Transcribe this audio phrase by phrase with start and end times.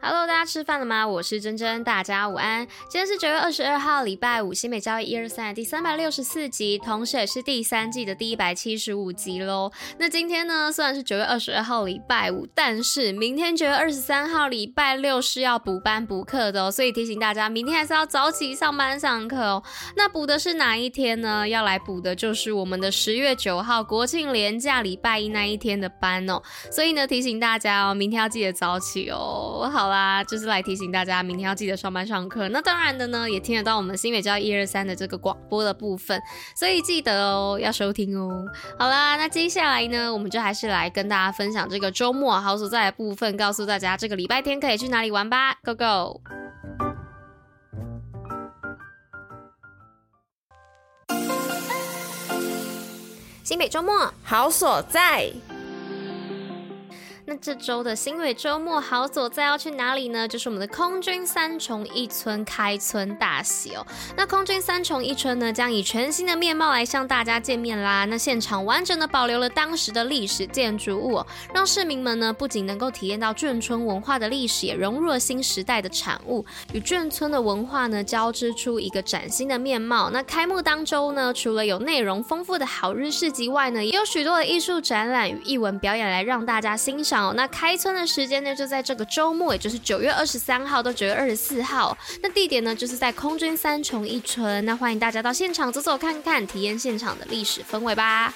[0.00, 1.06] Hello，大家吃饭了吗？
[1.06, 2.64] 我是珍珍，大家午安。
[2.88, 9.72] 今天是九月二十二号，礼拜五，新美教育一二三第三百六十四集，同时也是第三季的第一百七十五集喽。
[9.98, 19.62] 那今天呢，虽然是九月二十二号礼拜五，但是明天九月二十三号礼拜六是要补班补课的哦，所以提醒大家，明天还是要早起上班上课哦。
[19.96, 21.48] 那补的是哪一天呢？
[21.48, 26.40] 要来补的就是我们的十月九号国庆连假礼拜一那一天的班哦。
[26.70, 29.68] 所以呢，提醒大家哦，明天要记得早起哦。
[29.72, 30.22] 好啦。
[30.24, 32.48] 就是来提醒大家，明天要记得上班上课。
[32.50, 36.20] 那当然的呢，也听得到我们新北教一二三的这个广播的部分，
[36.56, 38.44] 所以记得哦，要收听哦。
[38.78, 45.54] 好啦，那接下来呢，我们就还是来跟大家分享这个周末好所在的部分，告诉大家这个礼拜天可以去哪里玩吧。
[45.64, 46.20] Go go！
[53.44, 55.32] 新北周末好所在。
[57.30, 60.26] 那这周的新蕊周末好所在要去哪里呢？
[60.26, 63.86] 就是我们的空军三重一村开村大喜哦。
[64.16, 68.06] 那空军三重一村呢，将以全新的面貌来向大家见面啦。
[68.06, 80.08] 那现场完整的保留了当时的历史建筑物哦，让市民们呢不仅能够体验到眷村文化的历史，也融入了新时代的产物，与眷村的文化呢交织出一个崭新的面貌。
[80.08, 87.17] 那开幕当周呢，除了有内容丰富的好日市集外呢，也有许多的艺术展览与艺文表演来让大家欣赏。
[87.34, 91.96] 那开村的时间呢，就在这个周末，也就是九月二十三号到九月二十四号。
[92.22, 94.64] 那地点呢，就是在空军三重一村。
[94.64, 98.32] 那欢迎大家到现场走走看看，体验现场的历史氛围吧。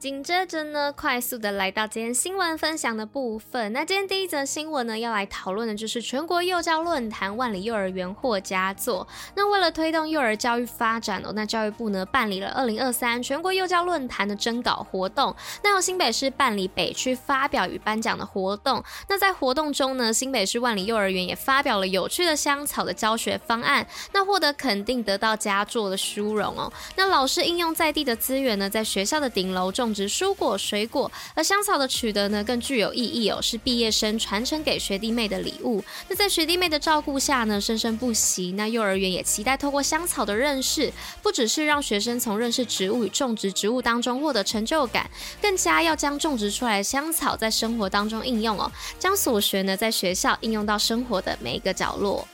[0.00, 3.70] 紧接着呢，快速的来到今天新闻分享的部分。
[3.74, 9.06] 那今天第一则新闻呢，要来讨论的就是全国幼教论坛万里幼儿园获佳作。
[9.34, 15.36] 那为了推动幼儿教育发展哦，那教育部呢办理了二零二三全国幼教论坛的征稿活动。
[15.62, 18.82] 那由新北市办理北区发表与颁奖的活动。
[19.06, 26.72] 那在活动中呢，新北市万里幼儿园也发表了有趣的香草的教学方案，那获得肯定，得到佳作的殊荣哦。
[26.96, 29.89] 那老师应用在地的资源呢，在学校的顶楼种。
[29.90, 35.82] 种植蔬果水果，而香草的取得呢更具有意义哦，是毕业生传承给学弟妹的礼物。
[36.08, 38.52] 那在学弟妹的照顾下呢，生生不息。
[38.52, 40.92] 那幼儿园也期待透过香草的认识，
[41.22, 45.10] 不只是让学生从认识植物与种植植物当中获得成就感，
[45.42, 52.28] 更加要将种植出来的香草在生活当中应用哦，将所学呢在学校应用到生活的每一个角落。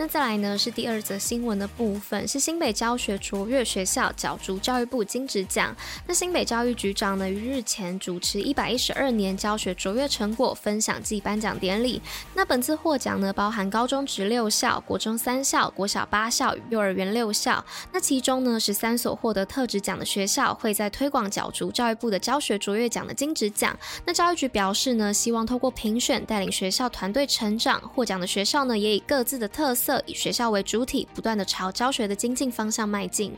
[0.00, 5.74] 那再来呢，是第二则新闻的部分，是新北教学卓越学校角逐教育部金质奖。
[6.06, 12.00] 那新北教育局长呢，于日前主持一百一十二年教学卓越成果分享暨颁奖典礼。
[12.32, 17.64] 那本次获奖呢，包含高中职六校、国中三校、国小八校幼儿园六校。
[17.92, 23.76] 那其中呢，十三所获得特质奖的学校，会在推广角逐教育部的教学卓越奖的金质奖。
[24.04, 27.80] 那教育局表示呢，希望透过评选带领学校团队成长。
[27.80, 29.87] 获奖的学校呢，也以各自的特色。
[30.06, 33.32] 以学校为主体，不断地朝教学的精进方向迈进。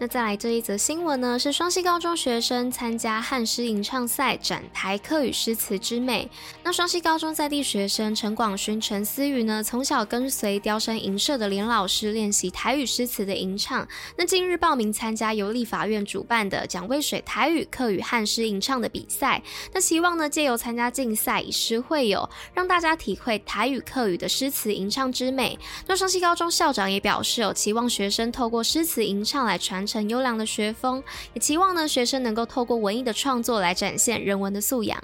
[0.00, 6.30] 那再来这一则新闻呢，是双溪高中学生参加汉诗吟唱赛，展台客语诗词之美。
[6.62, 13.88] 那双溪高中在地学生陈广勋、陈思雨呢，从小跟随雕山吟社的连老师练习台语诗词的吟唱。
[14.16, 19.42] 那近日报名参加由立法院主办的蒋渭水台语客语汉诗吟唱的比赛。
[19.72, 25.58] 那希望呢，借由参加竞赛，以诗会友，让大家体会台语客语的诗词吟唱之美。
[25.88, 29.87] 那双溪高中校长也表示，有期望学生透过诗词吟唱来传。
[29.88, 35.02] 成优良的学风，也期望呢学生能够透过文艺的创作来展现人文的素养。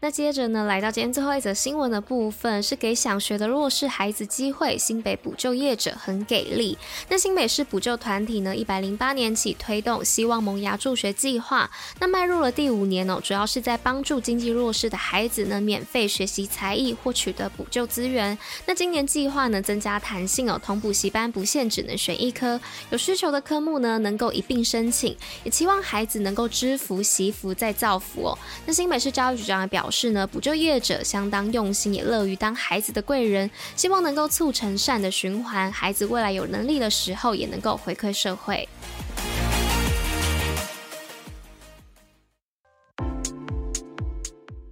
[0.00, 4.76] 那接着呢，来到今天最后一则新闻的部分，是给想学的弱势孩子机会。
[4.78, 6.76] 新北补救业者很给力。
[7.08, 18.36] 那新北市补救团体呢，一百零八年起推动希望萌芽助学计划，那迈入了第五年哦，主要是在帮助经济弱势的孩子呢，免费学习才艺或取得补救资源。
[18.66, 28.38] 那今年计划呢，增加弹性哦，同补习班不限只能选一科，有需求的科目呢，能够一并申请，也期望孩子能够知福惜福再造福哦。
[28.66, 38.68] 那新北市教育局长表示呢，补救业者相当用心，也乐于当孩子的贵人，希望能够促成善的循环，孩子未来有能力的时候也能够回馈社会。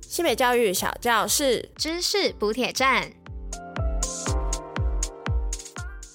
[0.01, 3.11] 西北教育小教室，知识补铁站。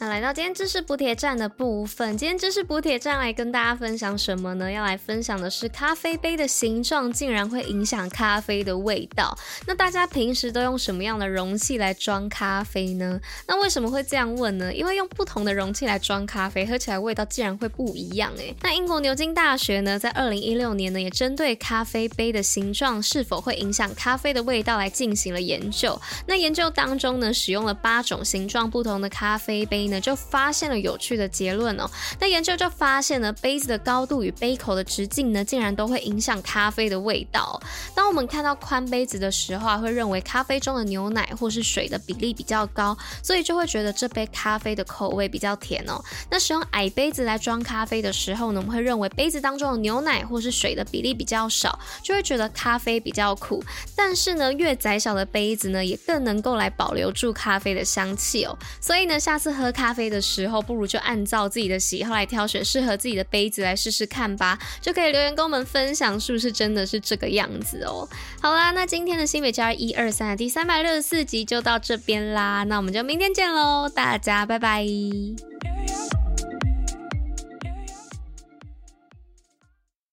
[0.01, 4.71] 那来到今天知识补铁站的部分，今天知识补铁站来跟大家分享什么呢？
[4.71, 9.37] 要来分享的是咖啡杯的形状竟然会影响咖啡的味道。
[9.67, 13.19] 那大家平时都用什么样的容器来装咖啡呢？
[13.45, 14.73] 那为什么会这样问呢？
[14.73, 18.55] 因为用不同的容器来装咖啡，喝起来味道竟然会不一样诶。
[18.61, 25.99] 那英国牛津大学呢，在二零一六年呢，也针对咖啡杯的形状是否会影响咖啡的味道来进行了研究。
[26.25, 29.88] 那研究当中呢，使用了八种形状不同的咖啡杯。
[29.97, 31.89] 就发现了有趣的结论哦。
[32.19, 37.57] 那研究就发现呢杯子的高度与杯口的直径呢，竟然都会影响咖啡的味道。
[37.95, 46.03] 当我们看到宽杯子的时候啊，会认为咖啡中的牛奶或是水的比例比较高，所以就会觉得这杯咖啡的口味比较甜哦。
[46.29, 53.63] 那使用矮杯子来装咖啡的时候呢，我们会认为杯子当中的牛奶或是水的比例比较少，就会觉得咖啡比较苦。
[53.95, 58.57] 但是呢，越窄小的杯子呢，也更能够来保留住咖啡的香气哦。
[58.81, 68.05] 所以呢，下次喝咖啡的时候，不如就按照自己的喜好来挑选适合自己的杯子来试试看吧，就可以留言跟我们分享是不是真的是这个样子哦。
[68.41, 74.85] 好啦，那今天的新北教育一二三的第三百六十四集就到这边啦，那我们就明天见喽，大家拜拜。